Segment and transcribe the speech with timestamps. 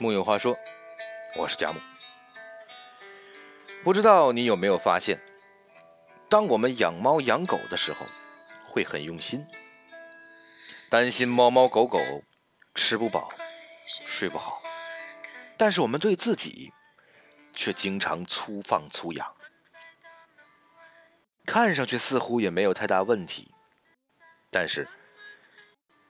[0.00, 0.56] 木有话说，
[1.36, 1.80] 我是佳木。
[3.82, 5.20] 不知道你有没有发现，
[6.28, 8.06] 当我们养猫养狗的时候，
[8.68, 9.44] 会很用心，
[10.88, 11.98] 担心猫猫狗狗
[12.76, 13.32] 吃不饱、
[14.06, 14.62] 睡不好，
[15.56, 16.72] 但是我们对自己
[17.52, 19.34] 却经常粗放粗养，
[21.44, 23.52] 看上去似乎也没有太大问题，
[24.48, 24.88] 但是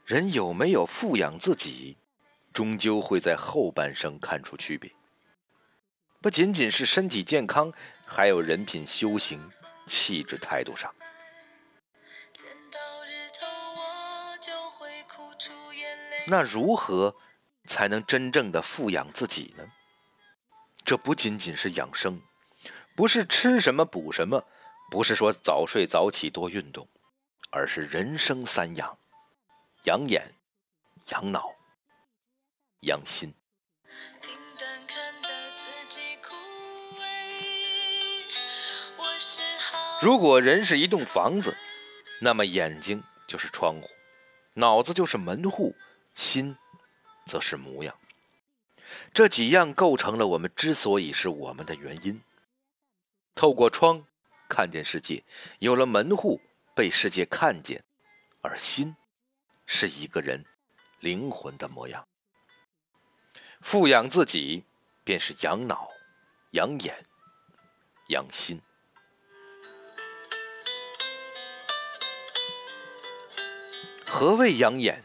[0.05, 1.97] 人有没有富养自己？
[2.59, 4.91] 终究会在后半生看出区别，
[6.21, 7.73] 不仅仅是身体健康，
[8.05, 9.39] 还有人品、修行、
[9.87, 10.93] 气质、态度上。
[16.27, 17.15] 那如何
[17.69, 19.65] 才能真正的富养自己呢？
[20.85, 22.21] 这不仅仅是养生，
[22.97, 24.45] 不是吃什么补什么，
[24.91, 26.89] 不是说早睡早起多运动，
[27.53, 28.99] 而是人生三养：
[29.85, 30.35] 养眼、
[31.11, 31.58] 养脑。
[32.81, 33.33] 养心。
[40.01, 41.57] 如果人是一栋房子，
[42.21, 43.89] 那么眼睛就是窗户，
[44.55, 45.75] 脑子就是门户，
[46.15, 46.57] 心
[47.27, 47.99] 则是模样。
[49.13, 52.21] 这几样构成了我们之所以是我们的原因。
[53.35, 54.05] 透过窗
[54.49, 55.25] 看见世界，
[55.59, 56.41] 有了门户
[56.75, 57.83] 被世界看见，
[58.41, 58.95] 而心
[59.67, 60.45] 是一个人
[61.01, 62.07] 灵魂的模样。
[63.61, 64.65] 富养自己，
[65.05, 65.89] 便是养脑、
[66.53, 67.07] 养眼、
[68.09, 68.61] 养心。
[74.07, 75.05] 何谓养眼？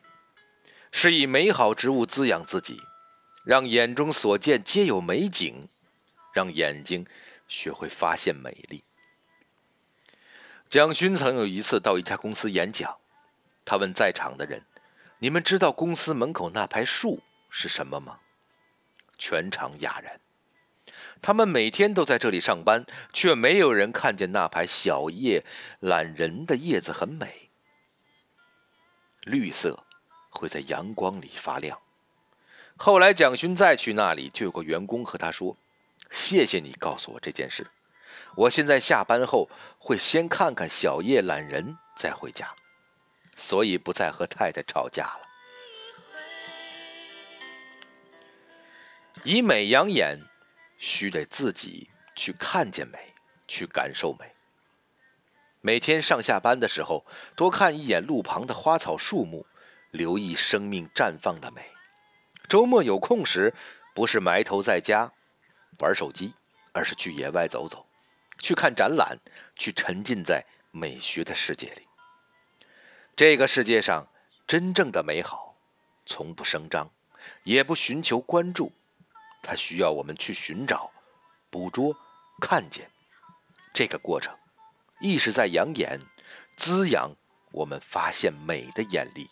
[0.91, 2.79] 是以美好植物滋养自己，
[3.43, 5.67] 让眼中所见皆有美景，
[6.31, 7.05] 让眼睛
[7.47, 8.83] 学会发现美丽。
[10.69, 12.97] 蒋勋曾有一次到一家公司演讲，
[13.65, 14.63] 他问在场的人
[15.19, 18.19] ：“你们知道公司门口那排树是什么吗？”
[19.23, 20.19] 全场哑然。
[21.21, 25.41] 他们每天都在这里上班，却没有人看见那排小叶
[25.79, 27.49] 懒人的叶子很美，
[29.23, 29.85] 绿色
[30.29, 31.79] 会在阳光里发亮。
[32.75, 35.55] 后来蒋勋再去那里，就有个员工和他说
[36.11, 37.65] ：“谢谢你告诉我这件事，
[38.35, 42.53] 我现在下班后会先看看小叶懒人再回家，
[43.37, 45.21] 所以不再和太太吵架了。”
[49.21, 50.19] 以美养眼，
[50.77, 53.13] 需得自己去看见美，
[53.47, 54.25] 去感受美。
[55.61, 59.45] 每天上下班的时候，多看一眼路旁的花草树木，
[59.91, 61.61] 留意生命绽放的美。
[62.49, 63.53] 周末有空时，
[63.93, 65.13] 不是埋头在家
[65.79, 66.33] 玩手机，
[66.73, 67.85] 而是去野外走走，
[68.39, 69.17] 去看展览，
[69.55, 71.87] 去沉浸在美学的世界里。
[73.15, 74.07] 这个世界上
[74.45, 75.55] 真正的美好，
[76.05, 76.89] 从不声张，
[77.43, 78.73] 也不寻求关注。
[79.45, 80.89] 它需要我们去寻找、
[81.51, 81.93] 捕捉、
[82.39, 82.89] 看见，
[83.73, 84.33] 这个过程，
[85.01, 85.99] 意是在养眼，
[86.55, 87.11] 滋养
[87.51, 89.29] 我们发现美的眼力。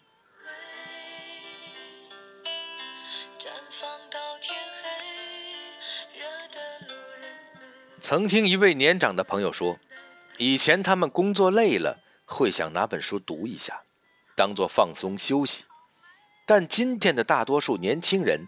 [8.01, 9.79] 曾听一位年长的朋友说，
[10.37, 13.81] 以前他们工作累了，会想拿本书读一下，
[14.35, 15.63] 当做放松休息，
[16.45, 18.45] 但今天的大多数年轻人。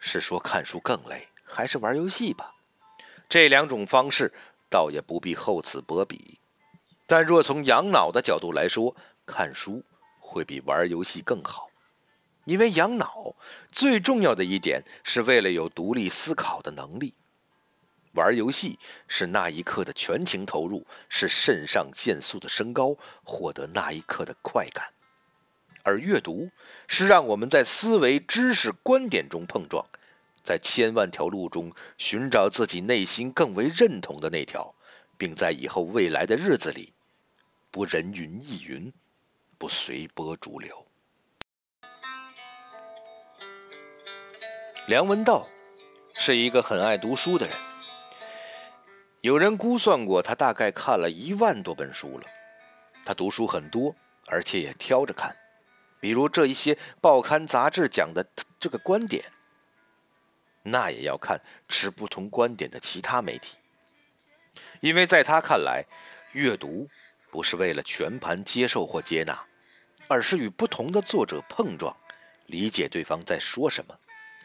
[0.00, 2.54] 是说看书更累，还是玩游戏吧？
[3.28, 4.32] 这两种方式
[4.68, 6.40] 倒也不必厚此薄彼。
[7.06, 8.96] 但若从养脑的角度来说，
[9.26, 9.84] 看书
[10.18, 11.68] 会比玩游戏更好，
[12.44, 13.34] 因为养脑
[13.70, 17.14] 最重要的一点是为了有独立思考的能力。
[18.14, 24.92] 玩游戏是那一刻的全情投入，是肾上腺素的升高，获得那一刻的快感。
[25.82, 26.50] 而阅读
[26.86, 29.84] 是让我们在思维、知识、观点中碰撞，
[30.42, 34.74] 在千万条路中寻找自己内心更为认同的那条，
[35.16, 36.92] 并在以后未来的日子里，
[37.70, 38.92] 不人云亦云，
[39.58, 40.86] 不随波逐流。
[44.86, 45.46] 梁文道
[46.14, 47.56] 是一个很爱读书的人，
[49.20, 52.26] 有人估算过，他大概看了一万多本书了。
[53.04, 53.94] 他读书很多，
[54.26, 55.36] 而且也挑着看。
[56.00, 58.26] 比如这一些报刊杂志讲的
[58.58, 59.22] 这个观点，
[60.62, 63.56] 那也要看持不同观点的其他媒体，
[64.80, 65.84] 因为在他看来，
[66.32, 66.88] 阅读
[67.30, 69.46] 不是为了全盘接受或接纳，
[70.08, 71.94] 而是与不同的作者碰撞，
[72.46, 73.94] 理解对方在说什么，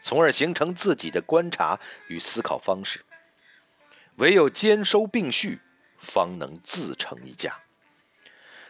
[0.02, 3.02] 从而形成自己的观察与思考方式。
[4.16, 5.60] 唯有兼收并蓄，
[5.96, 7.62] 方能自成一家。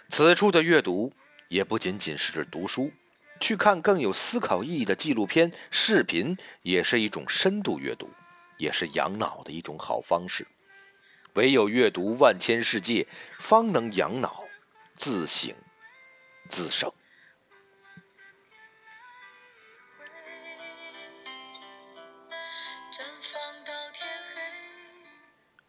[0.09, 1.13] 此处的阅读。
[1.49, 2.93] 也不仅仅是读书，
[3.41, 8.11] 去看更有思考意义的纪录片、视频，也是一种深度阅读，
[8.59, 10.47] 也是养脑的一种好方式。
[11.35, 13.07] 唯有阅读万千世界，
[13.39, 14.45] 方能养脑，
[14.97, 15.55] 自省
[16.49, 16.91] 自省。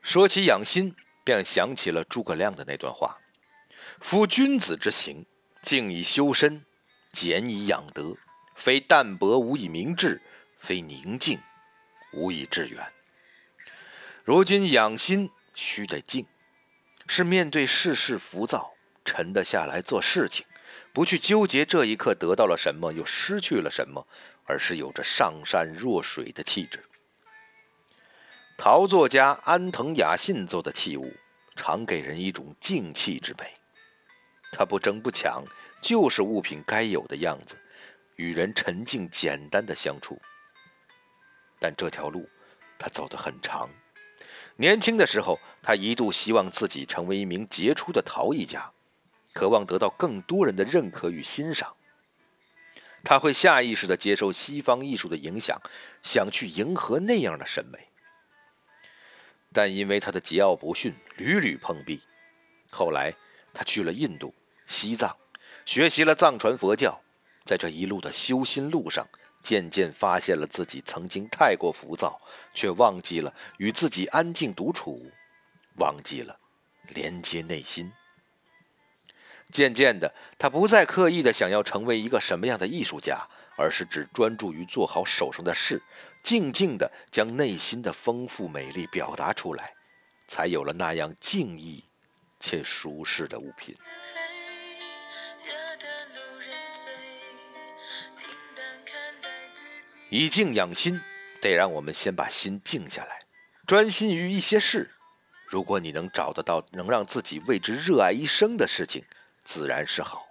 [0.01, 0.95] 说起养心，
[1.25, 3.17] 便想起了诸葛亮的那段话
[3.99, 5.25] ：“夫君子之行，
[5.67, 6.63] 静以修身，
[7.11, 8.15] 俭以养德。
[8.55, 10.21] 非淡泊无以明志，
[10.59, 11.37] 非宁静
[12.13, 12.87] 无以致远。”
[14.23, 16.25] 如今养心须得静，
[17.05, 20.45] 是面对世事浮躁，沉得下来做事情，
[20.93, 24.07] 不去纠结这一刻得到了什么，又失去了什么，
[24.45, 26.85] 而是有着上善若水的气质。
[28.57, 31.13] 陶作家安藤雅信做的器物，
[31.57, 33.56] 常给人一种静气之美。
[34.51, 35.43] 他不争不抢，
[35.81, 37.57] 就是物品该有的样子，
[38.15, 40.19] 与人沉静简单的相处。
[41.59, 42.27] 但这条路，
[42.77, 43.69] 他走得很长。
[44.55, 48.71] 年轻的时候，他一度希望自己成为一名杰出的陶艺家，
[49.33, 51.75] 渴望得到更多人的认可与欣赏。
[53.03, 55.59] 他会下意识地接受西方艺术的影响，
[56.01, 57.87] 想去迎合那样的审美。
[59.53, 62.01] 但因为他的桀骜不驯，屡屡碰壁。
[62.69, 63.15] 后来，
[63.57, 64.31] 他去了印度、
[64.67, 65.17] 西藏，
[65.65, 67.01] 学习了藏传佛教。
[67.43, 69.07] 在这一路的修心路上，
[69.41, 72.21] 渐渐发现了自己曾经太过浮躁，
[72.53, 75.11] 却忘记了与自己安静独处，
[75.77, 76.37] 忘记了
[76.89, 77.91] 连接内心。
[79.51, 83.27] 渐渐的，他不再刻意的想要成为一个什么样的艺术家，
[83.57, 85.81] 而是只专注于做好手上的事。
[86.21, 89.73] 静静的将内心的丰富美丽表达出来，
[90.27, 91.81] 才有了那样静谧
[92.47, 93.75] 且舒适的物品。
[100.09, 101.01] 以静养心，
[101.41, 103.19] 得让我们先把心静下来，
[103.65, 104.89] 专心于一些事。
[105.45, 109.03] 如果你能找得到能让自己为之热爱一生的事情，
[109.43, 110.29] 自然是好；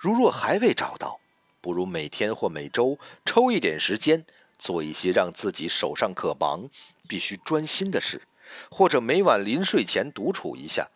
[0.00, 1.20] 如若还未找到，
[1.60, 4.26] 不如每天或每周抽一点时间。
[4.58, 6.68] 做一些让自己手上可忙、
[7.08, 8.22] 必须专心的事，
[8.68, 10.88] 或者每晚临睡前独处一下，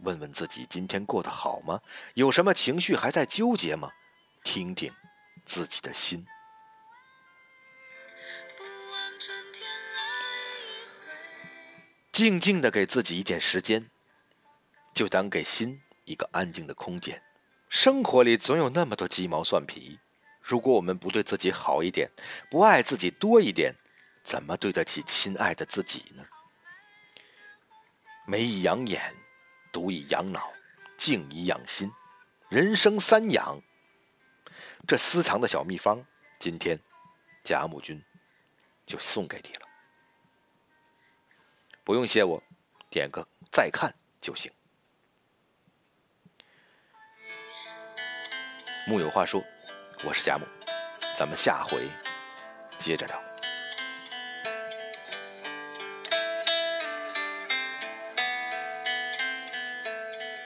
[0.00, 1.80] 问问自己今天过得好吗？
[2.14, 3.90] 有什么情绪还在纠结吗？
[4.44, 4.92] 听听
[5.44, 6.24] 自己的心，
[12.12, 13.90] 静静的给自己一点时间，
[14.94, 17.20] 就当给心一个安静的空间。
[17.68, 19.98] 生活里总有那么多鸡毛蒜皮。
[20.40, 22.10] 如果我们不对自己好一点，
[22.50, 23.74] 不爱自己多一点，
[24.22, 26.24] 怎么对得起亲爱的自己呢？
[28.24, 29.14] 美以养眼，
[29.72, 30.52] 读以养脑，
[30.96, 31.90] 静以养心，
[32.48, 33.60] 人生三养。
[34.86, 36.04] 这私藏的小秘方，
[36.38, 36.78] 今天
[37.44, 38.02] 贾母君
[38.86, 39.68] 就送给你了。
[41.84, 42.42] 不用谢我，
[42.90, 44.50] 点个再看就行。
[48.86, 49.42] 木有话说。
[50.04, 50.46] 我是贾母，
[51.16, 51.90] 咱们下回
[52.78, 53.27] 接着聊。